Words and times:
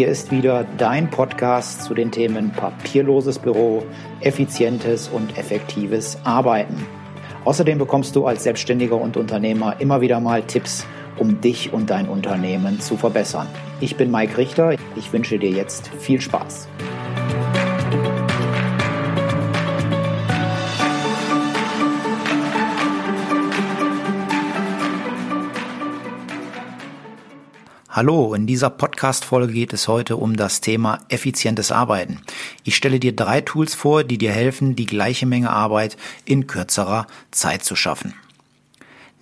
Hier 0.00 0.08
ist 0.08 0.32
wieder 0.32 0.64
dein 0.78 1.10
Podcast 1.10 1.82
zu 1.82 1.92
den 1.92 2.10
Themen 2.10 2.52
papierloses 2.52 3.38
Büro, 3.38 3.82
effizientes 4.22 5.08
und 5.08 5.36
effektives 5.36 6.16
Arbeiten. 6.24 6.86
Außerdem 7.44 7.76
bekommst 7.76 8.16
du 8.16 8.24
als 8.24 8.44
Selbstständiger 8.44 8.98
und 8.98 9.18
Unternehmer 9.18 9.78
immer 9.78 10.00
wieder 10.00 10.18
mal 10.18 10.42
Tipps, 10.42 10.86
um 11.18 11.42
dich 11.42 11.74
und 11.74 11.90
dein 11.90 12.08
Unternehmen 12.08 12.80
zu 12.80 12.96
verbessern. 12.96 13.46
Ich 13.82 13.96
bin 13.96 14.10
Mike 14.10 14.38
Richter. 14.38 14.74
Ich 14.96 15.12
wünsche 15.12 15.38
dir 15.38 15.50
jetzt 15.50 15.88
viel 15.88 16.22
Spaß. 16.22 16.66
Hallo, 28.00 28.32
in 28.32 28.46
dieser 28.46 28.70
Podcast-Folge 28.70 29.52
geht 29.52 29.74
es 29.74 29.86
heute 29.86 30.16
um 30.16 30.34
das 30.34 30.62
Thema 30.62 31.00
effizientes 31.10 31.70
Arbeiten. 31.70 32.22
Ich 32.64 32.74
stelle 32.74 32.98
dir 32.98 33.14
drei 33.14 33.42
Tools 33.42 33.74
vor, 33.74 34.04
die 34.04 34.16
dir 34.16 34.32
helfen, 34.32 34.74
die 34.74 34.86
gleiche 34.86 35.26
Menge 35.26 35.50
Arbeit 35.50 35.98
in 36.24 36.46
kürzerer 36.46 37.06
Zeit 37.30 37.62
zu 37.62 37.76
schaffen. 37.76 38.14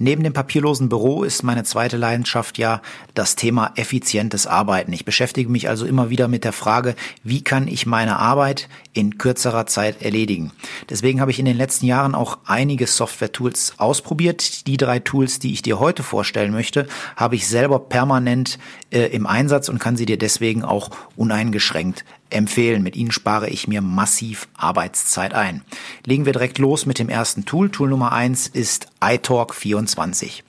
Neben 0.01 0.23
dem 0.23 0.33
papierlosen 0.33 0.89
Büro 0.89 1.25
ist 1.25 1.43
meine 1.43 1.65
zweite 1.65 1.97
Leidenschaft 1.97 2.57
ja 2.57 2.83
das 3.15 3.35
Thema 3.35 3.73
effizientes 3.75 4.47
Arbeiten. 4.47 4.93
Ich 4.93 5.05
beschäftige 5.05 5.51
mich 5.51 5.69
also 5.69 5.87
immer 5.87 6.09
wieder 6.09 6.29
mit 6.29 6.45
der 6.45 6.53
Frage, 6.53 6.95
wie 7.25 7.43
kann 7.43 7.67
ich 7.67 7.85
meine 7.85 8.17
Arbeit 8.17 8.69
in 8.93 9.19
kürzerer 9.19 9.67
Zeit 9.67 10.01
erledigen. 10.01 10.53
Deswegen 10.89 11.21
habe 11.21 11.33
ich 11.33 11.41
in 11.41 11.47
den 11.47 11.57
letzten 11.57 11.87
Jahren 11.87 12.15
auch 12.15 12.39
einige 12.47 12.87
Software-Tools 12.87 13.75
ausprobiert. 13.79 14.69
Die 14.69 14.77
drei 14.77 15.01
Tools, 15.01 15.41
die 15.41 15.53
ich 15.53 15.63
dir 15.63 15.81
heute 15.81 16.05
vorstellen 16.05 16.53
möchte, 16.53 16.87
habe 17.17 17.35
ich 17.35 17.49
selber 17.49 17.81
permanent 17.81 18.61
äh, 18.91 19.07
im 19.07 19.27
Einsatz 19.27 19.69
und 19.69 19.81
kann 19.81 19.97
sie 19.97 20.07
dir 20.07 20.19
deswegen 20.19 20.63
auch 20.63 20.91
uneingeschränkt 21.17 22.05
empfehlen. 22.31 22.83
Mit 22.83 22.97
ihnen 22.97 23.13
spare 23.13 23.49
ich 23.49 23.69
mir 23.69 23.81
massiv 23.81 24.49
Arbeitszeit 24.57 25.35
ein. 25.35 25.63
Legen 26.05 26.27
wir 26.27 26.33
direkt 26.33 26.59
los 26.59 26.87
mit 26.87 26.99
dem 26.99 27.09
ersten 27.09 27.45
Tool. 27.45 27.71
Tool 27.71 27.89
Nummer 27.89 28.13
eins 28.13 28.47
ist 28.47 28.89
iTalk24. 29.01 30.43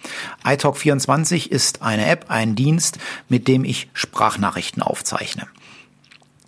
iTalk24 0.44 1.50
ist 1.50 1.82
eine 1.82 2.06
App, 2.06 2.26
ein 2.30 2.56
Dienst, 2.56 2.98
mit 3.28 3.48
dem 3.48 3.64
ich 3.64 3.90
Sprachnachrichten 3.94 4.84
aufzeichne. 4.84 5.48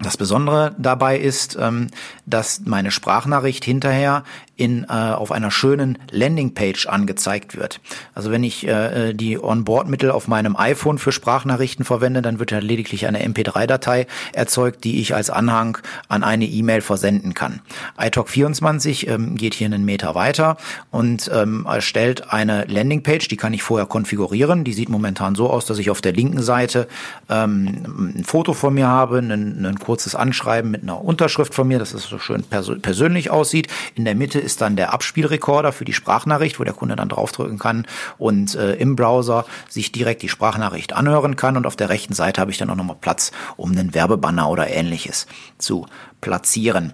Das 0.01 0.17
Besondere 0.17 0.75
dabei 0.79 1.19
ist, 1.19 1.57
ähm, 1.59 1.87
dass 2.25 2.61
meine 2.65 2.89
Sprachnachricht 2.89 3.63
hinterher 3.63 4.23
in, 4.61 4.83
äh, 4.83 4.93
auf 4.93 5.31
einer 5.31 5.49
schönen 5.49 5.97
Landingpage 6.11 6.85
angezeigt 6.85 7.57
wird. 7.57 7.81
Also 8.13 8.29
wenn 8.29 8.43
ich 8.43 8.67
äh, 8.67 9.09
äh 9.09 9.13
die 9.15 9.41
Onboard-Mittel 9.41 10.11
auf 10.11 10.27
meinem 10.27 10.55
iPhone 10.55 10.99
für 10.99 11.11
Sprachnachrichten 11.11 11.83
verwende, 11.83 12.21
dann 12.21 12.37
wird 12.37 12.51
ja 12.51 12.59
lediglich 12.59 13.07
eine 13.07 13.25
MP3-Datei 13.25 14.05
erzeugt, 14.33 14.83
die 14.83 15.01
ich 15.01 15.15
als 15.15 15.31
Anhang 15.31 15.79
an 16.09 16.23
eine 16.23 16.45
E-Mail 16.45 16.81
versenden 16.81 17.33
kann. 17.33 17.61
iTalk24 17.97 19.07
ähm, 19.07 19.35
geht 19.35 19.55
hier 19.55 19.65
einen 19.65 19.83
Meter 19.83 20.13
weiter 20.13 20.57
und 20.91 21.31
ähm, 21.33 21.65
erstellt 21.65 22.31
eine 22.31 22.65
Landingpage, 22.65 23.29
die 23.29 23.37
kann 23.37 23.53
ich 23.53 23.63
vorher 23.63 23.87
konfigurieren. 23.87 24.63
Die 24.63 24.73
sieht 24.73 24.89
momentan 24.89 25.33
so 25.33 25.49
aus, 25.49 25.65
dass 25.65 25.79
ich 25.79 25.89
auf 25.89 26.01
der 26.01 26.13
linken 26.13 26.43
Seite 26.43 26.87
ähm, 27.29 28.13
ein 28.17 28.23
Foto 28.25 28.53
von 28.53 28.75
mir 28.75 28.87
habe, 28.87 29.17
ein, 29.17 29.65
ein 29.65 29.79
kurzes 29.79 30.13
Anschreiben 30.13 30.69
mit 30.69 30.83
einer 30.83 31.03
Unterschrift 31.03 31.55
von 31.55 31.67
mir, 31.67 31.79
dass 31.79 31.95
es 31.95 32.03
so 32.03 32.19
schön 32.19 32.43
pers 32.43 32.71
persönlich 32.83 33.31
aussieht. 33.31 33.67
In 33.95 34.05
der 34.05 34.13
Mitte 34.13 34.39
ist 34.39 34.50
ist 34.51 34.61
dann 34.61 34.75
der 34.75 34.93
Abspielrekorder 34.93 35.71
für 35.71 35.85
die 35.85 35.93
Sprachnachricht, 35.93 36.59
wo 36.59 36.63
der 36.63 36.73
Kunde 36.73 36.97
dann 36.97 37.07
draufdrücken 37.07 37.57
kann 37.57 37.87
und 38.17 38.55
äh, 38.55 38.73
im 38.75 38.97
Browser 38.97 39.45
sich 39.69 39.91
direkt 39.91 40.21
die 40.21 40.29
Sprachnachricht 40.29 40.93
anhören 40.93 41.37
kann. 41.37 41.55
Und 41.55 41.65
auf 41.65 41.77
der 41.77 41.89
rechten 41.89 42.13
Seite 42.13 42.41
habe 42.41 42.51
ich 42.51 42.57
dann 42.57 42.69
auch 42.69 42.75
nochmal 42.75 42.97
Platz, 42.99 43.31
um 43.55 43.71
einen 43.71 43.93
Werbebanner 43.93 44.49
oder 44.49 44.67
ähnliches 44.67 45.25
zu 45.57 45.87
platzieren. 46.19 46.93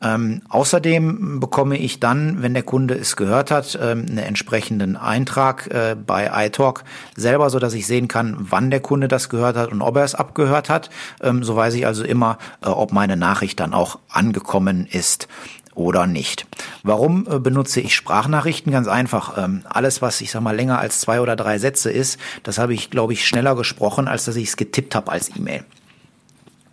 Ähm, 0.00 0.42
außerdem 0.48 1.40
bekomme 1.40 1.76
ich 1.76 1.98
dann, 1.98 2.40
wenn 2.40 2.54
der 2.54 2.62
Kunde 2.62 2.94
es 2.94 3.16
gehört 3.16 3.50
hat, 3.50 3.76
ähm, 3.82 4.06
einen 4.08 4.18
entsprechenden 4.18 4.96
Eintrag 4.96 5.66
äh, 5.68 5.96
bei 5.96 6.30
iTalk 6.46 6.84
selber, 7.16 7.50
so 7.50 7.58
dass 7.58 7.74
ich 7.74 7.86
sehen 7.86 8.06
kann, 8.06 8.36
wann 8.38 8.70
der 8.70 8.78
Kunde 8.78 9.08
das 9.08 9.28
gehört 9.28 9.56
hat 9.56 9.72
und 9.72 9.82
ob 9.82 9.96
er 9.96 10.04
es 10.04 10.14
abgehört 10.14 10.68
hat. 10.68 10.90
Ähm, 11.20 11.42
so 11.42 11.56
weiß 11.56 11.74
ich 11.74 11.84
also 11.84 12.04
immer, 12.04 12.38
äh, 12.62 12.68
ob 12.68 12.92
meine 12.92 13.16
Nachricht 13.16 13.58
dann 13.58 13.74
auch 13.74 13.98
angekommen 14.08 14.86
ist 14.86 15.26
oder 15.78 16.06
nicht. 16.06 16.46
Warum 16.82 17.26
äh, 17.30 17.38
benutze 17.38 17.80
ich 17.80 17.94
Sprachnachrichten? 17.94 18.72
Ganz 18.72 18.88
einfach. 18.88 19.38
Ähm, 19.38 19.62
alles, 19.68 20.02
was 20.02 20.20
ich 20.20 20.30
sag 20.30 20.42
mal 20.42 20.54
länger 20.54 20.78
als 20.78 21.00
zwei 21.00 21.20
oder 21.20 21.36
drei 21.36 21.58
Sätze 21.58 21.90
ist, 21.90 22.18
das 22.42 22.58
habe 22.58 22.74
ich, 22.74 22.90
glaube 22.90 23.12
ich, 23.12 23.26
schneller 23.26 23.54
gesprochen, 23.56 24.08
als 24.08 24.24
dass 24.24 24.36
ich 24.36 24.48
es 24.48 24.56
getippt 24.56 24.94
habe 24.94 25.10
als 25.12 25.34
E-Mail. 25.36 25.64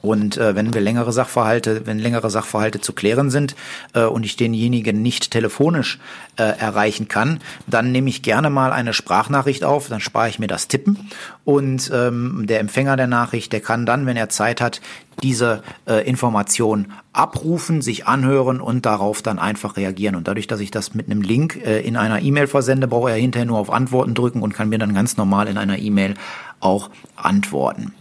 Und 0.05 0.37
äh, 0.37 0.55
wenn 0.55 0.73
wir 0.73 0.81
längere 0.81 1.11
Sachverhalte, 1.11 1.85
wenn 1.85 1.97
längere 1.97 2.29
Sachverhalte 2.29 2.79
zu 2.79 2.93
klären 2.93 3.31
sind 3.31 3.55
äh, 3.93 4.03
und 4.03 4.23
ich 4.23 4.35
denjenigen 4.35 5.01
nicht 5.01 5.31
telefonisch 5.31 5.99
äh, 6.37 6.43
erreichen 6.43 7.07
kann, 7.07 7.39
dann 7.65 7.91
nehme 7.91 8.09
ich 8.09 8.21
gerne 8.21 8.51
mal 8.51 8.71
eine 8.71 8.93
Sprachnachricht 8.93 9.63
auf, 9.63 9.89
dann 9.89 9.99
spare 9.99 10.29
ich 10.29 10.37
mir 10.37 10.47
das 10.47 10.67
Tippen 10.67 11.09
und 11.43 11.89
ähm, 11.93 12.45
der 12.47 12.59
Empfänger 12.59 12.97
der 12.97 13.07
Nachricht, 13.07 13.51
der 13.51 13.61
kann 13.61 13.85
dann, 13.85 14.05
wenn 14.05 14.15
er 14.15 14.29
Zeit 14.29 14.61
hat, 14.61 14.79
diese 15.23 15.63
äh, 15.87 16.07
Information 16.07 16.87
abrufen, 17.13 17.81
sich 17.81 18.05
anhören 18.05 18.59
und 18.59 18.85
darauf 18.85 19.21
dann 19.21 19.39
einfach 19.39 19.77
reagieren. 19.77 20.15
Und 20.15 20.27
dadurch, 20.27 20.47
dass 20.47 20.59
ich 20.59 20.71
das 20.71 20.93
mit 20.93 21.09
einem 21.09 21.21
Link 21.21 21.55
äh, 21.65 21.79
in 21.81 21.95
einer 21.95 22.21
E-Mail 22.21 22.47
versende, 22.47 22.87
brauche 22.87 23.11
er 23.11 23.17
hinterher 23.17 23.45
nur 23.45 23.57
auf 23.57 23.71
Antworten 23.71 24.13
drücken 24.13 24.41
und 24.41 24.53
kann 24.53 24.69
mir 24.69 24.77
dann 24.77 24.93
ganz 24.93 25.17
normal 25.17 25.47
in 25.47 25.57
einer 25.57 25.79
E-Mail 25.79 26.15
auch 26.59 26.89
antworten. 27.15 27.93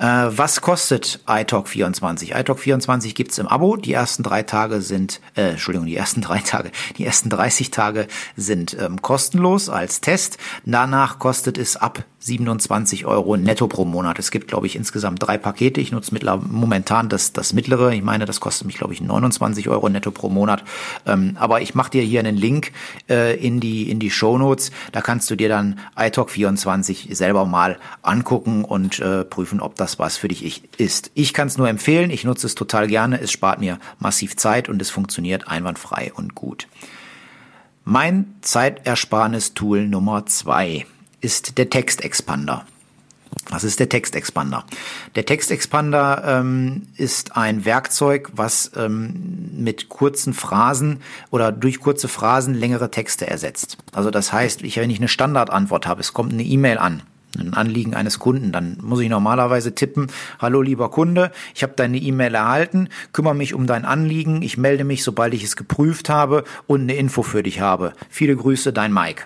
Äh, 0.00 0.30
was 0.30 0.62
kostet 0.62 1.20
iTalk24? 1.26 2.34
iTalk24 2.34 3.14
gibt's 3.14 3.36
im 3.36 3.46
Abo. 3.46 3.76
Die 3.76 3.92
ersten 3.92 4.22
drei 4.22 4.42
Tage 4.42 4.80
sind, 4.80 5.20
äh, 5.36 5.50
Entschuldigung, 5.50 5.86
die 5.86 5.96
ersten 5.96 6.20
drei 6.22 6.38
Tage, 6.38 6.70
die 6.96 7.04
ersten 7.04 7.28
30 7.28 7.70
Tage 7.70 8.06
sind 8.34 8.74
ähm, 8.80 9.02
kostenlos 9.02 9.68
als 9.68 10.00
Test. 10.00 10.38
Danach 10.64 11.18
kostet 11.18 11.58
es 11.58 11.76
ab 11.76 12.04
27 12.20 13.06
Euro 13.06 13.36
netto 13.36 13.66
pro 13.66 13.84
Monat. 13.84 14.18
Es 14.18 14.30
gibt, 14.30 14.48
glaube 14.48 14.66
ich, 14.66 14.76
insgesamt 14.76 15.22
drei 15.22 15.38
Pakete. 15.38 15.80
Ich 15.80 15.90
nutze 15.90 16.14
momentan 16.50 17.08
das, 17.08 17.32
das 17.32 17.54
mittlere. 17.54 17.94
Ich 17.94 18.02
meine, 18.02 18.26
das 18.26 18.40
kostet 18.40 18.66
mich, 18.66 18.76
glaube 18.76 18.92
ich, 18.92 19.00
29 19.00 19.68
Euro 19.68 19.88
netto 19.88 20.10
pro 20.10 20.28
Monat. 20.28 20.62
Ähm, 21.06 21.36
aber 21.38 21.62
ich 21.62 21.74
mache 21.74 21.90
dir 21.90 22.02
hier 22.02 22.20
einen 22.20 22.36
Link 22.36 22.72
äh, 23.08 23.36
in 23.36 23.60
die, 23.60 23.90
in 23.90 23.98
die 24.00 24.10
Show 24.10 24.36
Notes. 24.36 24.70
Da 24.92 25.00
kannst 25.00 25.30
du 25.30 25.36
dir 25.36 25.48
dann 25.48 25.78
iTalk24 25.96 27.14
selber 27.14 27.46
mal 27.46 27.78
angucken 28.02 28.64
und 28.64 28.98
äh, 29.00 29.24
prüfen, 29.24 29.60
ob 29.60 29.76
das 29.76 29.89
was 29.98 30.16
für 30.16 30.28
dich 30.28 30.62
ist. 30.78 31.10
Ich 31.14 31.34
kann 31.34 31.48
es 31.48 31.58
nur 31.58 31.68
empfehlen. 31.68 32.10
Ich 32.10 32.24
nutze 32.24 32.46
es 32.46 32.54
total 32.54 32.86
gerne. 32.86 33.20
Es 33.20 33.32
spart 33.32 33.60
mir 33.60 33.78
massiv 33.98 34.36
Zeit 34.36 34.68
und 34.68 34.80
es 34.80 34.90
funktioniert 34.90 35.48
einwandfrei 35.48 36.12
und 36.14 36.34
gut. 36.34 36.68
Mein 37.84 38.34
Zeitersparnis-Tool 38.42 39.88
Nummer 39.88 40.26
zwei 40.26 40.86
ist 41.20 41.58
der 41.58 41.70
Textexpander. 41.70 42.66
Was 43.48 43.64
ist 43.64 43.80
der 43.80 43.88
Textexpander? 43.88 44.64
Der 45.14 45.24
Textexpander 45.24 46.22
ähm, 46.26 46.82
ist 46.96 47.36
ein 47.36 47.64
Werkzeug, 47.64 48.30
was 48.34 48.72
ähm, 48.76 49.50
mit 49.52 49.88
kurzen 49.88 50.34
Phrasen 50.34 51.00
oder 51.30 51.52
durch 51.52 51.80
kurze 51.80 52.08
Phrasen 52.08 52.54
längere 52.54 52.90
Texte 52.90 53.26
ersetzt. 53.26 53.78
Also 53.92 54.10
das 54.10 54.32
heißt, 54.32 54.62
ich, 54.62 54.76
wenn 54.76 54.90
ich 54.90 54.98
eine 54.98 55.08
Standardantwort 55.08 55.86
habe, 55.86 56.00
es 56.00 56.12
kommt 56.12 56.32
eine 56.32 56.42
E-Mail 56.42 56.78
an, 56.78 57.02
ein 57.38 57.54
Anliegen 57.54 57.94
eines 57.94 58.18
Kunden, 58.18 58.52
dann 58.52 58.78
muss 58.82 59.00
ich 59.00 59.08
normalerweise 59.08 59.74
tippen, 59.74 60.08
hallo 60.38 60.62
lieber 60.62 60.90
Kunde, 60.90 61.30
ich 61.54 61.62
habe 61.62 61.74
deine 61.76 61.98
E-Mail 61.98 62.34
erhalten, 62.34 62.88
kümmere 63.12 63.34
mich 63.34 63.54
um 63.54 63.66
dein 63.66 63.84
Anliegen, 63.84 64.42
ich 64.42 64.58
melde 64.58 64.84
mich, 64.84 65.04
sobald 65.04 65.34
ich 65.34 65.44
es 65.44 65.56
geprüft 65.56 66.08
habe 66.08 66.44
und 66.66 66.82
eine 66.82 66.94
Info 66.94 67.22
für 67.22 67.42
dich 67.42 67.60
habe. 67.60 67.92
Viele 68.08 68.36
Grüße, 68.36 68.72
dein 68.72 68.92
Mike. 68.92 69.24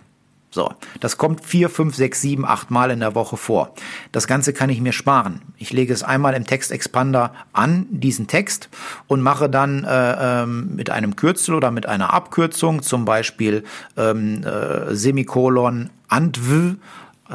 So, 0.55 0.73
das 1.01 1.19
kommt 1.19 1.45
vier, 1.45 1.69
fünf, 1.69 1.97
sechs, 1.97 2.21
sieben, 2.21 2.45
acht 2.45 2.71
Mal 2.71 2.93
in 2.93 3.01
der 3.01 3.17
Woche 3.17 3.37
vor. 3.37 3.75
Das 4.13 4.29
Ganze 4.29 4.53
kann 4.53 4.71
ich 4.71 4.81
mir 4.81 4.93
sparen. 4.93 5.43
Ich 5.59 5.73
lege 5.73 5.93
es 5.93 6.05
einmal 6.05 6.35
im 6.35 6.47
Textexpander 6.47 7.35
an, 7.53 7.87
diesen 7.91 8.29
Text, 8.29 8.69
und 9.09 9.21
mache 9.21 9.51
dann 9.51 9.83
äh, 9.83 10.43
ähm, 10.43 10.77
mit 10.77 10.91
einem 10.91 11.17
Kürzel 11.17 11.57
oder 11.57 11.73
mit 11.73 11.87
einer 11.87 12.15
Abkürzung, 12.15 12.83
zum 12.83 13.05
Beispiel 13.05 13.65
ähm, 13.97 14.45
äh, 14.45 14.95
Semikolon 14.95 15.91
Antw 16.07 16.77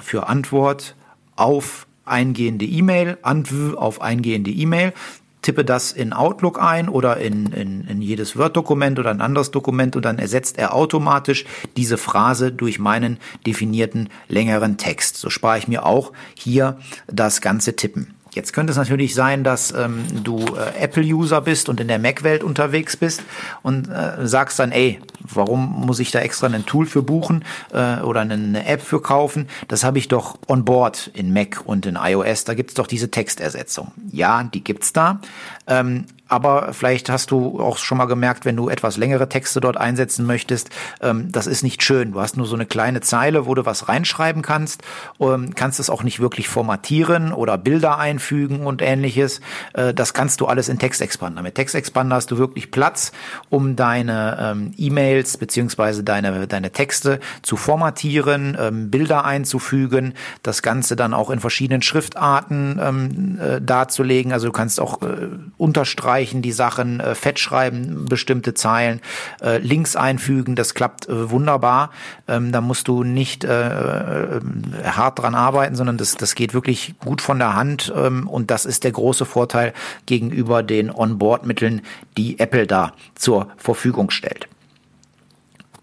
für 0.01 0.27
Antwort 0.27 0.95
auf 1.36 1.88
eingehende 2.06 2.65
E-Mail, 2.65 3.18
Antw 3.21 3.75
auf 3.75 4.01
eingehende 4.01 4.51
E-Mail, 4.51 4.94
tippe 5.41 5.63
das 5.63 5.91
in 5.91 6.12
Outlook 6.12 6.62
ein 6.62 6.89
oder 6.89 7.18
in, 7.18 7.47
in, 7.53 7.88
in 7.88 8.01
jedes 8.01 8.38
Word-Dokument 8.38 9.00
oder 9.00 9.09
ein 9.09 9.21
anderes 9.21 9.51
Dokument 9.51 9.95
und 9.95 10.03
dann 10.03 10.19
ersetzt 10.19 10.57
er 10.57 10.74
automatisch 10.74 11.45
diese 11.77 11.97
Phrase 11.97 12.51
durch 12.51 12.80
meinen 12.80 13.18
definierten 13.45 14.09
längeren 14.27 14.77
Text. 14.77 15.18
So 15.18 15.30
spare 15.30 15.57
ich 15.57 15.68
mir 15.68 15.86
auch 15.86 16.12
hier 16.33 16.77
das 17.07 17.42
ganze 17.42 17.75
Tippen. 17.75 18.13
Jetzt 18.31 18.53
könnte 18.53 18.71
es 18.71 18.77
natürlich 18.77 19.15
sein, 19.15 19.43
dass 19.43 19.71
ähm, 19.71 20.05
du 20.23 20.39
äh, 20.39 20.83
Apple-User 20.83 21.41
bist 21.41 21.69
und 21.69 21.79
in 21.79 21.87
der 21.87 21.99
Mac-Welt 21.99 22.43
unterwegs 22.43 22.97
bist 22.97 23.23
und 23.61 23.89
äh, 23.89 24.27
sagst 24.27 24.59
dann, 24.59 24.71
ey, 24.71 24.99
Warum 25.33 25.85
muss 25.85 25.99
ich 25.99 26.11
da 26.11 26.19
extra 26.19 26.47
ein 26.47 26.65
Tool 26.65 26.85
für 26.85 27.01
buchen 27.01 27.43
äh, 27.71 27.99
oder 28.01 28.21
eine 28.21 28.65
App 28.65 28.81
für 28.81 29.01
kaufen? 29.01 29.47
Das 29.67 29.83
habe 29.83 29.97
ich 29.97 30.07
doch 30.07 30.37
on 30.47 30.65
board 30.65 31.11
in 31.13 31.33
Mac 31.33 31.61
und 31.65 31.85
in 31.85 31.97
iOS. 32.01 32.45
Da 32.45 32.53
gibt's 32.53 32.73
doch 32.73 32.87
diese 32.87 33.11
Textersetzung. 33.11 33.91
Ja, 34.11 34.43
die 34.43 34.63
gibt's 34.63 34.93
da. 34.93 35.21
Ähm, 35.67 36.05
aber 36.29 36.73
vielleicht 36.73 37.09
hast 37.09 37.31
du 37.31 37.59
auch 37.59 37.77
schon 37.77 37.97
mal 37.97 38.05
gemerkt, 38.05 38.45
wenn 38.45 38.55
du 38.55 38.69
etwas 38.69 38.97
längere 38.97 39.27
Texte 39.27 39.59
dort 39.59 39.77
einsetzen 39.77 40.25
möchtest, 40.25 40.69
ähm, 41.01 41.31
das 41.31 41.47
ist 41.47 41.63
nicht 41.63 41.83
schön. 41.83 42.13
Du 42.13 42.21
hast 42.21 42.37
nur 42.37 42.45
so 42.45 42.55
eine 42.55 42.67
kleine 42.67 43.01
Zeile, 43.01 43.47
wo 43.47 43.55
du 43.55 43.65
was 43.65 43.89
reinschreiben 43.89 44.43
kannst, 44.43 44.83
ähm, 45.19 45.55
kannst 45.55 45.79
es 45.79 45.89
auch 45.89 46.03
nicht 46.03 46.19
wirklich 46.19 46.47
formatieren 46.47 47.33
oder 47.33 47.57
Bilder 47.57 47.97
einfügen 47.97 48.65
und 48.65 48.81
ähnliches. 48.81 49.41
Äh, 49.73 49.93
das 49.93 50.13
kannst 50.13 50.39
du 50.39 50.45
alles 50.45 50.69
in 50.69 50.77
Textexpander. 50.77 51.41
Mit 51.41 51.55
Textexpander 51.55 52.15
hast 52.15 52.29
du 52.29 52.37
wirklich 52.37 52.69
Platz, 52.69 53.11
um 53.49 53.75
deine 53.75 54.37
ähm, 54.39 54.71
E-Mails 54.77 55.37
beziehungsweise 55.37 56.03
deine, 56.03 56.47
deine 56.47 56.71
Texte 56.71 57.19
zu 57.41 57.57
formatieren, 57.57 58.55
ähm, 58.59 58.91
Bilder 58.91 59.25
einzufügen, 59.25 60.13
das 60.43 60.61
Ganze 60.61 60.95
dann 60.95 61.15
auch 61.15 61.31
in 61.31 61.39
verschiedenen 61.39 61.81
Schriftarten 61.81 62.79
ähm, 62.81 63.39
äh, 63.39 63.59
darzulegen. 63.59 64.31
Also 64.31 64.45
du 64.47 64.53
kannst 64.53 64.79
auch 64.79 65.01
äh, 65.01 65.29
unterstreichen, 65.57 66.19
streichen 66.19 66.42
die 66.42 66.51
Sachen, 66.51 67.00
äh, 67.00 67.16
fett 67.16 67.39
schreiben 67.39 68.06
bestimmte 68.06 68.54
Zeilen, 68.54 69.00
äh, 69.42 69.57
Links 69.60 69.95
einfügen, 69.95 70.56
das 70.56 70.74
klappt 70.74 71.07
äh, 71.07 71.31
wunderbar. 71.31 71.92
Ähm, 72.27 72.51
da 72.51 72.60
musst 72.60 72.89
du 72.89 73.04
nicht 73.06 73.45
äh, 73.45 74.38
äh, 74.38 74.42
hart 74.83 75.19
dran 75.19 75.33
arbeiten, 75.33 75.75
sondern 75.75 75.98
das, 75.98 76.16
das 76.16 76.36
geht 76.36 76.54
wirklich 76.54 76.95
gut 77.00 77.21
von 77.21 77.39
der 77.39 77.56
Hand 77.56 77.94
ähm, 77.95 78.27
und 78.27 78.51
das 78.51 78.66
ist 78.66 78.83
der 78.83 78.92
große 78.92 79.25
Vorteil 79.25 79.74
gegenüber 80.07 80.62
den 80.62 80.92
Onboard-Mitteln, 80.92 81.83
die 82.18 82.38
Apple 82.38 82.68
da 82.68 82.92
zur 83.16 83.48
Verfügung 83.56 84.10
stellt. 84.10 84.50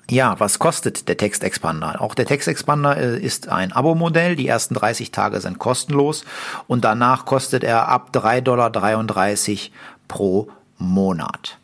Ja, 0.09 0.39
was 0.39 0.61
kostet 0.61 1.09
der 1.09 1.17
Textexpander? 1.17 2.01
Auch 2.01 2.15
der 2.15 2.27
Textexpander 2.27 2.97
äh, 2.97 3.19
ist 3.19 3.49
ein 3.49 3.73
Abo-Modell. 3.73 4.37
Die 4.37 4.47
ersten 4.47 4.75
30 4.75 5.11
Tage 5.11 5.41
sind 5.41 5.59
kostenlos 5.59 6.25
und 6.69 6.85
danach 6.85 7.25
kostet 7.25 7.65
er 7.65 7.89
ab 7.89 8.11
3,33 8.13 8.43
Dollar 8.43 8.71
pro 10.09 10.49
Monat. 10.79 11.59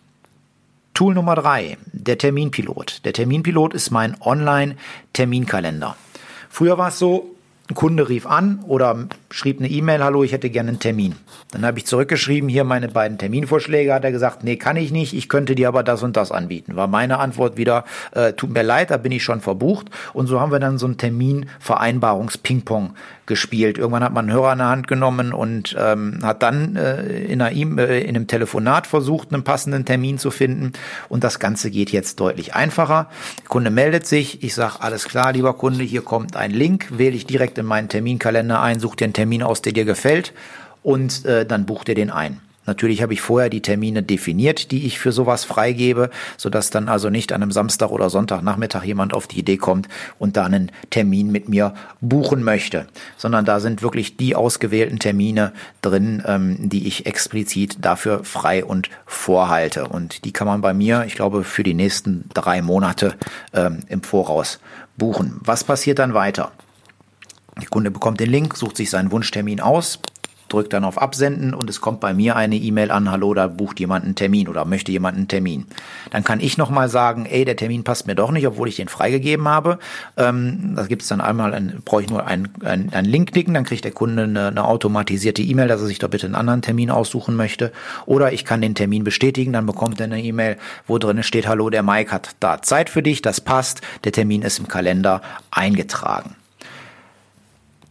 Tool 0.94 1.15
Nummer 1.15 1.35
drei, 1.35 1.79
der 1.93 2.19
Terminpilot. 2.19 3.05
Der 3.05 3.12
Terminpilot 3.12 3.75
ist 3.75 3.91
mein 3.91 4.21
Online-Terminkalender. 4.21 5.97
Früher 6.50 6.77
war 6.77 6.89
es 6.89 6.99
so, 6.99 7.35
ein 7.73 7.75
Kunde 7.75 8.09
rief 8.09 8.27
an 8.27 8.61
oder 8.67 9.09
schrieb 9.31 9.59
eine 9.59 9.69
E-Mail, 9.69 10.05
hallo, 10.05 10.23
ich 10.23 10.33
hätte 10.33 10.51
gerne 10.51 10.69
einen 10.69 10.79
Termin. 10.79 11.17
Dann 11.51 11.65
habe 11.65 11.79
ich 11.79 11.87
zurückgeschrieben, 11.87 12.49
hier 12.49 12.65
meine 12.65 12.89
beiden 12.89 13.19
Terminvorschläge, 13.19 13.95
hat 13.95 14.05
er 14.05 14.13
gesagt, 14.13 14.45
nee, 14.45 14.57
kann 14.57 14.77
ich 14.77 14.93
nicht, 14.93 15.15
ich 15.15 15.29
könnte 15.29 15.55
dir 15.55 15.69
aber 15.69 15.83
das 15.83 16.03
und 16.03 16.17
das 16.17 16.31
anbieten. 16.33 16.77
War 16.77 16.87
meine 16.87 17.19
Antwort 17.19 17.57
wieder, 17.57 17.85
äh, 18.13 18.35
tut 18.35 18.51
mir 18.53 18.63
leid, 18.63 18.91
da 18.91 18.99
bin 18.99 19.13
ich 19.13 19.25
schon 19.25 19.41
verbucht. 19.41 19.91
Und 20.13 20.27
so 20.27 20.39
haben 20.41 20.53
wir 20.53 20.61
dann 20.61 20.77
so 20.79 20.87
einen 20.87 20.99
Terminvereinbarungs-Ping-Pong 20.99 22.95
gespielt. 23.27 23.79
Irgendwann 23.79 24.05
hat 24.05 24.13
man 24.13 24.27
einen 24.29 24.35
Hörer 24.35 24.53
in 24.53 24.59
der 24.59 24.69
Hand 24.69 24.89
genommen 24.89 25.33
und 25.33 25.77
ähm, 25.79 26.19
hat 26.23 26.43
dann 26.43 26.77
äh, 26.77 27.25
in, 27.25 27.41
einer 27.41 27.53
e 27.53 27.63
äh, 27.63 28.03
in 28.03 28.17
einem 28.17 28.27
Telefonat 28.27 28.87
versucht, 28.87 29.33
einen 29.33 29.45
passenden 29.45 29.85
Termin 29.85 30.19
zu 30.19 30.31
finden. 30.31 30.73
Und 31.09 31.25
das 31.25 31.39
Ganze 31.39 31.71
geht 31.71 31.91
jetzt 31.91 32.21
deutlich 32.21 32.55
einfacher. 32.55 33.09
Der 33.39 33.49
Kunde 33.49 33.71
meldet 33.71 34.07
sich, 34.07 34.43
ich 34.43 34.55
sage, 34.55 34.81
alles 34.81 35.05
klar, 35.05 35.33
lieber 35.33 35.55
Kunde, 35.55 35.85
hier 35.85 36.03
kommt 36.03 36.37
ein 36.37 36.51
Link, 36.51 36.89
wähle 36.91 37.17
ich 37.17 37.27
direkt 37.27 37.59
in 37.62 37.67
meinen 37.67 37.88
Terminkalender 37.88 38.61
ein, 38.61 38.79
such 38.79 38.97
dir 38.97 39.05
einen 39.05 39.14
Termin 39.14 39.43
aus, 39.43 39.62
der 39.62 39.73
dir 39.73 39.85
gefällt 39.85 40.32
und 40.82 41.25
äh, 41.25 41.47
dann 41.47 41.67
bucht 41.67 41.88
ihr 41.88 41.94
den 41.94 42.11
ein. 42.11 42.41
Natürlich 42.64 43.03
habe 43.03 43.12
ich 43.12 43.20
vorher 43.20 43.50
die 43.50 43.61
Termine 43.61 44.03
definiert, 44.03 44.70
die 44.70 44.87
ich 44.87 45.00
für 45.00 45.11
sowas 45.11 45.44
freigebe, 45.44 46.11
sodass 46.37 46.70
dann 46.70 46.88
also 46.88 47.11
nicht 47.11 47.32
an 47.32 47.43
einem 47.43 47.50
Samstag 47.50 47.91
oder 47.91 48.09
Sonntagnachmittag 48.09 48.85
jemand 48.85 49.14
auf 49.14 49.26
die 49.26 49.41
Idee 49.41 49.56
kommt 49.56 49.88
und 50.19 50.37
da 50.37 50.44
einen 50.44 50.70
Termin 50.91 51.32
mit 51.32 51.49
mir 51.49 51.75
buchen 52.00 52.44
möchte, 52.44 52.87
sondern 53.17 53.44
da 53.44 53.59
sind 53.59 53.82
wirklich 53.82 54.17
die 54.17 54.37
ausgewählten 54.37 55.00
Termine 55.00 55.53
drin, 55.81 56.23
ähm, 56.25 56.69
die 56.69 56.87
ich 56.87 57.06
explizit 57.06 57.79
dafür 57.81 58.23
frei 58.23 58.64
und 58.64 58.91
vorhalte. 59.06 59.88
Und 59.88 60.25
die 60.25 60.32
kann 60.32 60.47
man 60.47 60.61
bei 60.61 60.73
mir, 60.73 61.05
ich 61.05 61.17
glaube, 61.17 61.43
für 61.43 61.64
die 61.64 61.75
nächsten 61.75 62.29
drei 62.32 62.62
Monate 62.62 63.14
ähm, 63.53 63.81
im 63.88 64.03
Voraus 64.05 64.61
buchen. 64.97 65.41
Was 65.43 65.64
passiert 65.64 65.99
dann 65.99 66.14
weiter? 66.14 66.53
Der 67.62 67.69
Kunde 67.69 67.93
bekommt 67.93 68.19
den 68.19 68.29
Link, 68.29 68.56
sucht 68.56 68.76
sich 68.76 68.91
seinen 68.91 69.12
Wunschtermin 69.12 69.61
aus, 69.61 70.00
drückt 70.49 70.73
dann 70.73 70.85
auf 70.85 71.00
Absenden 71.00 71.55
und 71.55 71.70
es 71.70 71.81
kommt 71.81 72.00
bei 72.00 72.12
mir 72.12 72.35
eine 72.35 72.56
E-Mail 72.56 72.91
an, 72.91 73.09
hallo, 73.09 73.35
da 73.35 73.47
bucht 73.47 73.79
jemand 73.79 74.05
einen 74.05 74.17
Termin 74.17 74.49
oder 74.49 74.64
möchte 74.64 74.91
jemand 74.91 75.17
einen 75.17 75.29
Termin. 75.29 75.67
Dann 76.11 76.25
kann 76.25 76.41
ich 76.41 76.59
nochmal 76.59 76.88
sagen, 76.88 77.25
ey, 77.25 77.44
der 77.44 77.55
Termin 77.55 77.85
passt 77.85 78.09
mir 78.09 78.17
doch 78.17 78.32
nicht, 78.32 78.49
obwohl 78.49 78.67
ich 78.67 78.75
den 78.75 78.88
freigegeben 78.88 79.47
habe. 79.47 79.79
Ähm, 80.17 80.73
da 80.75 80.87
gibt 80.87 81.03
es 81.03 81.09
dann 81.09 81.20
einmal, 81.20 81.55
ein, 81.55 81.81
brauche 81.85 82.03
ich 82.03 82.11
nur 82.11 82.26
einen, 82.26 82.49
einen, 82.64 82.93
einen 82.93 83.09
Link 83.09 83.32
klicken, 83.32 83.55
dann 83.55 83.64
kriegt 83.64 83.85
der 83.85 83.93
Kunde 83.93 84.25
eine, 84.25 84.49
eine 84.49 84.64
automatisierte 84.64 85.41
E-Mail, 85.41 85.69
dass 85.69 85.81
er 85.81 85.87
sich 85.87 86.00
da 86.00 86.09
bitte 86.09 86.26
einen 86.26 86.35
anderen 86.35 86.62
Termin 86.62 86.91
aussuchen 86.91 87.37
möchte. 87.37 87.70
Oder 88.06 88.32
ich 88.32 88.44
kann 88.44 88.61
den 88.61 88.75
Termin 88.75 89.05
bestätigen, 89.05 89.53
dann 89.53 89.67
bekommt 89.67 90.00
er 90.00 90.06
eine 90.06 90.20
E-Mail, 90.20 90.59
wo 90.88 90.99
drin 90.99 91.23
steht, 91.23 91.47
hallo, 91.47 91.70
der 91.70 91.85
Mike 91.85 92.11
hat 92.11 92.31
da 92.41 92.61
Zeit 92.61 92.91
für 92.91 93.05
dich, 93.05 93.23
das 93.23 93.41
passt, 93.41 93.82
der 94.03 94.11
Termin 94.11 94.43
ist 94.43 94.59
im 94.59 94.67
Kalender 94.67 95.23
eingetragen. 95.53 96.35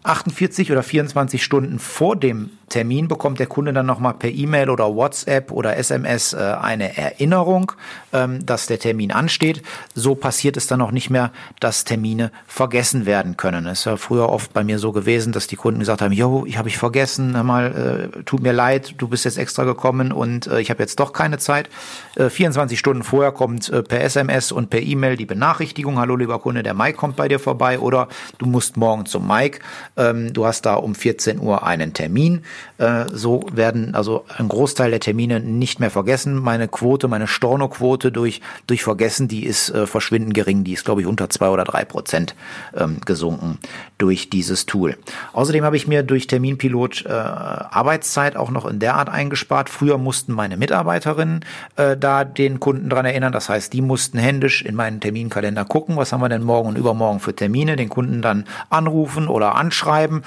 48 0.03 0.71
oder 0.71 0.83
24 0.83 1.43
Stunden 1.43 1.79
vor 1.79 2.15
dem 2.15 2.49
Termin 2.71 3.07
bekommt 3.07 3.39
der 3.39 3.47
Kunde 3.47 3.73
dann 3.73 3.85
nochmal 3.85 4.15
per 4.15 4.31
E-Mail 4.31 4.69
oder 4.69 4.95
WhatsApp 4.95 5.51
oder 5.51 5.77
SMS 5.77 6.33
äh, 6.33 6.37
eine 6.37 6.97
Erinnerung, 6.97 7.73
ähm, 8.13 8.43
dass 8.45 8.65
der 8.65 8.79
Termin 8.79 9.11
ansteht. 9.11 9.61
So 9.93 10.15
passiert 10.15 10.57
es 10.57 10.65
dann 10.65 10.81
auch 10.81 10.91
nicht 10.91 11.09
mehr, 11.09 11.31
dass 11.59 11.83
Termine 11.83 12.31
vergessen 12.47 13.05
werden 13.05 13.37
können. 13.37 13.67
Es 13.67 13.79
ist 13.79 13.85
ja 13.85 13.97
früher 13.97 14.29
oft 14.29 14.53
bei 14.53 14.63
mir 14.63 14.79
so 14.79 14.91
gewesen, 14.91 15.33
dass 15.33 15.47
die 15.47 15.57
Kunden 15.57 15.81
gesagt 15.81 16.01
haben, 16.01 16.13
jo, 16.13 16.45
ich 16.47 16.57
habe 16.57 16.69
ich 16.69 16.77
vergessen, 16.77 17.33
mal, 17.45 18.09
äh, 18.15 18.23
tut 18.23 18.41
mir 18.41 18.53
leid, 18.53 18.95
du 18.97 19.07
bist 19.07 19.25
jetzt 19.25 19.37
extra 19.37 19.65
gekommen 19.65 20.11
und 20.11 20.47
äh, 20.47 20.61
ich 20.61 20.69
habe 20.69 20.81
jetzt 20.81 20.99
doch 20.99 21.13
keine 21.13 21.37
Zeit. 21.37 21.69
24 22.17 22.77
Stunden 22.77 23.03
vorher 23.03 23.31
kommt 23.31 23.71
per 23.87 24.01
SMS 24.01 24.51
und 24.51 24.69
per 24.69 24.81
E-Mail 24.81 25.15
die 25.15 25.25
Benachrichtigung, 25.25 25.99
hallo 25.99 26.15
lieber 26.15 26.39
Kunde, 26.39 26.63
der 26.63 26.73
Mike 26.73 26.97
kommt 26.97 27.15
bei 27.15 27.27
dir 27.27 27.39
vorbei 27.39 27.79
oder 27.79 28.07
du 28.37 28.45
musst 28.45 28.77
morgen 28.77 29.05
zum 29.05 29.27
Mike, 29.27 29.59
ähm, 29.97 30.33
du 30.33 30.45
hast 30.45 30.65
da 30.65 30.75
um 30.75 30.95
14 30.95 31.39
Uhr 31.39 31.65
einen 31.65 31.93
Termin. 31.93 32.43
Äh, 32.81 33.05
so 33.13 33.45
werden 33.51 33.93
also 33.93 34.25
ein 34.37 34.47
Großteil 34.47 34.89
der 34.89 34.99
Termine 34.99 35.39
nicht 35.39 35.79
mehr 35.79 35.91
vergessen. 35.91 36.35
Meine 36.35 36.67
Quote, 36.67 37.07
meine 37.07 37.27
Stornoquote 37.27 38.11
durch, 38.11 38.41
durch 38.65 38.83
Vergessen, 38.83 39.27
die 39.27 39.45
ist 39.45 39.69
äh, 39.69 39.85
verschwindend 39.85 40.33
gering. 40.33 40.63
Die 40.63 40.73
ist, 40.73 40.83
glaube 40.83 41.01
ich, 41.01 41.07
unter 41.07 41.29
zwei 41.29 41.49
oder 41.49 41.63
drei 41.63 41.85
Prozent 41.85 42.35
ähm, 42.75 42.99
gesunken 43.05 43.59
durch 43.99 44.29
dieses 44.29 44.65
Tool. 44.65 44.97
Außerdem 45.33 45.63
habe 45.63 45.77
ich 45.77 45.87
mir 45.87 46.01
durch 46.01 46.25
Terminpilot 46.25 47.05
äh, 47.05 47.09
Arbeitszeit 47.09 48.35
auch 48.35 48.49
noch 48.49 48.65
in 48.65 48.79
der 48.79 48.95
Art 48.95 49.09
eingespart. 49.09 49.69
Früher 49.69 49.99
mussten 49.99 50.33
meine 50.33 50.57
Mitarbeiterinnen 50.57 51.45
da 51.75 52.23
den 52.23 52.59
Kunden 52.59 52.89
dran 52.89 53.05
erinnern. 53.05 53.31
Das 53.31 53.49
heißt, 53.49 53.73
die 53.73 53.81
mussten 53.81 54.17
händisch 54.17 54.61
in 54.61 54.75
meinen 54.75 54.99
Terminkalender 54.99 55.65
gucken, 55.65 55.97
was 55.97 56.11
haben 56.11 56.21
wir 56.21 56.29
denn 56.29 56.43
morgen 56.43 56.69
und 56.69 56.77
übermorgen 56.77 57.19
für 57.19 57.35
Termine, 57.35 57.75
den 57.75 57.89
Kunden 57.89 58.21
dann 58.21 58.45
anrufen 58.69 59.27
oder 59.27 59.55
anschreiben 59.55 60.23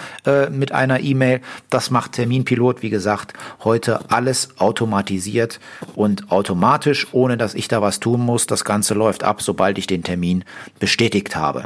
mit 0.51 0.73
einer 0.73 1.01
E-Mail. 1.01 1.41
Das 1.71 1.91
macht 1.91 2.13
Terminpilot, 2.25 2.83
wie 2.83 2.89
gesagt, 2.89 3.35
heute 3.65 4.11
alles 4.11 4.49
automatisiert 4.59 5.61
und 5.95 6.33
automatisch, 6.33 7.07
ohne 7.13 7.37
dass 7.37 7.55
ich 7.55 7.69
da 7.69 7.83
was 7.83 8.01
tun 8.01 8.23
muss. 8.23 8.47
Das 8.47 8.65
Ganze 8.65 8.95
läuft 8.95 9.25
ab, 9.25 9.43
sobald 9.43 9.77
ich 9.77 9.87
den 9.87 10.03
Termin 10.03 10.43
bestätigt 10.79 11.37
habe. 11.37 11.65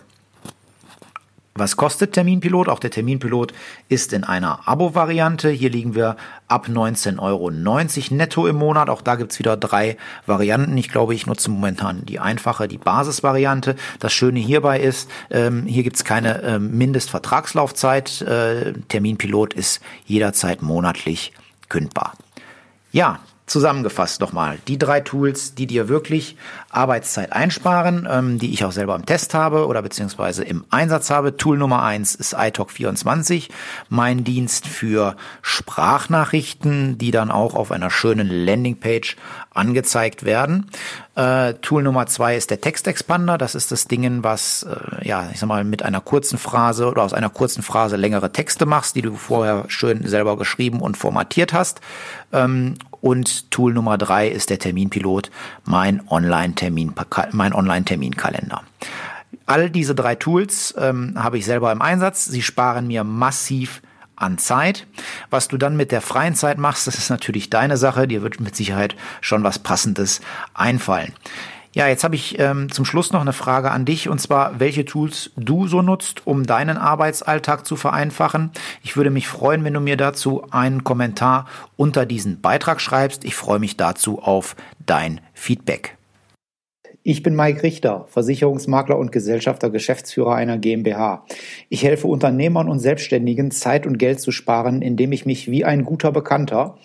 Was 1.58 1.76
kostet 1.76 2.12
Terminpilot? 2.12 2.68
Auch 2.68 2.78
der 2.78 2.90
Terminpilot 2.90 3.52
ist 3.88 4.12
in 4.12 4.24
einer 4.24 4.68
Abo-Variante. 4.68 5.50
Hier 5.50 5.70
liegen 5.70 5.94
wir 5.94 6.16
ab 6.46 6.68
19,90 6.68 7.18
Euro 7.20 7.50
netto 7.50 8.46
im 8.46 8.56
Monat. 8.56 8.90
Auch 8.90 9.02
da 9.02 9.16
gibt's 9.16 9.38
wieder 9.38 9.56
drei 9.56 9.96
Varianten. 10.26 10.76
Ich 10.76 10.88
glaube, 10.88 11.14
ich 11.14 11.26
nutze 11.26 11.50
momentan 11.50 12.04
die 12.04 12.20
einfache, 12.20 12.68
die 12.68 12.78
Basisvariante. 12.78 13.76
Das 13.98 14.12
Schöne 14.12 14.40
hierbei 14.40 14.80
ist, 14.80 15.10
ähm, 15.30 15.66
hier 15.66 15.82
gibt's 15.82 16.04
keine 16.04 16.42
ähm, 16.42 16.76
Mindestvertragslaufzeit. 16.76 18.22
Äh, 18.22 18.74
Terminpilot 18.88 19.54
ist 19.54 19.80
jederzeit 20.06 20.62
monatlich 20.62 21.32
kündbar. 21.68 22.14
Ja, 22.92 23.20
Zusammengefasst 23.48 24.20
nochmal, 24.20 24.58
die 24.68 24.78
drei 24.78 25.00
Tools, 25.00 25.54
die 25.54 25.66
dir 25.66 25.88
wirklich 25.88 26.36
Arbeitszeit 26.70 27.32
einsparen, 27.32 28.06
ähm, 28.08 28.38
die 28.38 28.52
ich 28.52 28.64
auch 28.64 28.72
selber 28.72 28.94
im 28.94 29.06
Test 29.06 29.32
habe 29.32 29.66
oder 29.66 29.80
beziehungsweise 29.80 30.44
im 30.44 30.64
Einsatz 30.70 31.10
habe. 31.10 31.36
Tool 31.36 31.56
Nummer 31.58 31.82
eins 31.82 32.14
ist 32.14 32.36
iTalk24, 32.36 33.48
mein 33.88 34.22
Dienst 34.22 34.66
für 34.66 35.16
Sprachnachrichten, 35.40 36.98
die 36.98 37.10
dann 37.10 37.30
auch 37.30 37.54
auf 37.54 37.72
einer 37.72 37.90
schönen 37.90 38.28
Landingpage 38.28 39.16
angezeigt 39.52 40.24
werden. 40.24 40.70
Äh, 41.18 41.54
Tool 41.54 41.82
Nummer 41.82 42.06
zwei 42.06 42.36
ist 42.36 42.50
der 42.50 42.60
Textexpander. 42.60 43.38
Das 43.38 43.56
ist 43.56 43.72
das 43.72 43.88
Ding, 43.88 44.22
was, 44.22 44.62
äh, 44.62 45.08
ja, 45.08 45.28
ich 45.32 45.40
sag 45.40 45.48
mal, 45.48 45.64
mit 45.64 45.82
einer 45.82 46.00
kurzen 46.00 46.38
Phrase 46.38 46.86
oder 46.86 47.02
aus 47.02 47.12
einer 47.12 47.28
kurzen 47.28 47.64
Phrase 47.64 47.96
längere 47.96 48.30
Texte 48.30 48.66
machst, 48.66 48.94
die 48.94 49.02
du 49.02 49.16
vorher 49.16 49.64
schön 49.66 50.06
selber 50.06 50.36
geschrieben 50.38 50.80
und 50.80 50.96
formatiert 50.96 51.52
hast. 51.52 51.80
Ähm, 52.32 52.76
Und 53.00 53.50
Tool 53.50 53.72
Nummer 53.74 53.98
drei 53.98 54.28
ist 54.28 54.50
der 54.50 54.58
Terminpilot, 54.58 55.30
mein 55.64 56.02
Online-Termin, 56.08 56.94
mein 57.32 57.52
Online-Terminkalender. 57.52 58.62
All 59.46 59.70
diese 59.70 59.94
drei 59.94 60.14
Tools 60.14 60.74
ähm, 60.78 61.14
habe 61.16 61.38
ich 61.38 61.44
selber 61.44 61.72
im 61.72 61.82
Einsatz. 61.82 62.26
Sie 62.26 62.42
sparen 62.42 62.86
mir 62.86 63.04
massiv 63.04 63.82
an 64.18 64.38
Zeit. 64.38 64.86
Was 65.30 65.48
du 65.48 65.56
dann 65.56 65.76
mit 65.76 65.92
der 65.92 66.00
freien 66.00 66.34
Zeit 66.34 66.58
machst, 66.58 66.86
das 66.86 66.98
ist 66.98 67.10
natürlich 67.10 67.50
deine 67.50 67.76
Sache. 67.76 68.08
Dir 68.08 68.22
wird 68.22 68.40
mit 68.40 68.56
Sicherheit 68.56 68.96
schon 69.20 69.44
was 69.44 69.58
Passendes 69.58 70.20
einfallen. 70.54 71.12
Ja, 71.74 71.86
jetzt 71.86 72.02
habe 72.02 72.14
ich 72.14 72.38
ähm, 72.38 72.72
zum 72.72 72.84
Schluss 72.84 73.12
noch 73.12 73.20
eine 73.20 73.34
Frage 73.34 73.70
an 73.70 73.84
dich 73.84 74.08
und 74.08 74.20
zwar, 74.20 74.58
welche 74.58 74.84
Tools 74.84 75.30
du 75.36 75.66
so 75.66 75.82
nutzt, 75.82 76.26
um 76.26 76.46
deinen 76.46 76.78
Arbeitsalltag 76.78 77.66
zu 77.66 77.76
vereinfachen. 77.76 78.50
Ich 78.82 78.96
würde 78.96 79.10
mich 79.10 79.28
freuen, 79.28 79.64
wenn 79.64 79.74
du 79.74 79.80
mir 79.80 79.96
dazu 79.96 80.46
einen 80.50 80.82
Kommentar 80.82 81.46
unter 81.76 82.06
diesen 82.06 82.40
Beitrag 82.40 82.80
schreibst. 82.80 83.24
Ich 83.24 83.36
freue 83.36 83.58
mich 83.58 83.76
dazu 83.76 84.20
auf 84.22 84.56
dein 84.86 85.20
Feedback. 85.34 85.97
Ich 87.10 87.22
bin 87.22 87.34
Mike 87.34 87.62
Richter, 87.62 88.04
Versicherungsmakler 88.08 88.98
und 88.98 89.12
Gesellschafter, 89.12 89.70
Geschäftsführer 89.70 90.34
einer 90.34 90.58
GmbH. 90.58 91.24
Ich 91.70 91.82
helfe 91.82 92.06
Unternehmern 92.06 92.68
und 92.68 92.80
Selbstständigen, 92.80 93.50
Zeit 93.50 93.86
und 93.86 93.96
Geld 93.96 94.20
zu 94.20 94.30
sparen, 94.30 94.82
indem 94.82 95.12
ich 95.12 95.24
mich 95.24 95.50
wie 95.50 95.64
ein 95.64 95.86
guter 95.86 96.12
Bekannter 96.12 96.76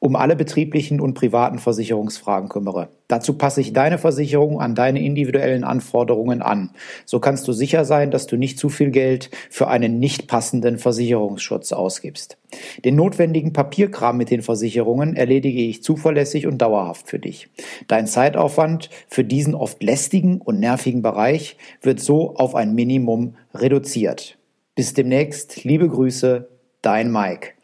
um 0.00 0.16
alle 0.16 0.34
betrieblichen 0.34 0.98
und 0.98 1.14
privaten 1.14 1.58
Versicherungsfragen 1.58 2.48
kümmere. 2.48 2.88
Dazu 3.06 3.34
passe 3.34 3.60
ich 3.60 3.72
deine 3.72 3.98
Versicherung 3.98 4.60
an 4.60 4.74
deine 4.74 5.02
individuellen 5.02 5.62
Anforderungen 5.62 6.42
an. 6.42 6.70
So 7.04 7.20
kannst 7.20 7.46
du 7.46 7.52
sicher 7.52 7.84
sein, 7.84 8.10
dass 8.10 8.26
du 8.26 8.36
nicht 8.36 8.58
zu 8.58 8.70
viel 8.70 8.90
Geld 8.90 9.30
für 9.50 9.68
einen 9.68 10.00
nicht 10.00 10.26
passenden 10.26 10.78
Versicherungsschutz 10.78 11.72
ausgibst. 11.72 12.38
Den 12.84 12.96
notwendigen 12.96 13.52
Papierkram 13.52 14.16
mit 14.16 14.30
den 14.30 14.42
Versicherungen 14.42 15.16
erledige 15.16 15.60
ich 15.60 15.82
zuverlässig 15.82 16.46
und 16.46 16.58
dauerhaft 16.58 17.06
für 17.06 17.18
dich. 17.18 17.48
Dein 17.86 18.06
Zeitaufwand 18.06 18.88
für 19.06 19.22
diesen 19.22 19.54
oft 19.54 19.82
lästigen 19.82 20.40
und 20.40 20.60
nervigen 20.60 21.02
Bereich 21.02 21.58
wird 21.82 22.00
so 22.00 22.34
auf 22.36 22.54
ein 22.54 22.74
Minimum 22.74 23.34
reduziert. 23.54 24.38
Bis 24.74 24.94
demnächst, 24.94 25.62
liebe 25.64 25.88
Grüße, 25.88 26.48
dein 26.80 27.12
Mike. 27.12 27.59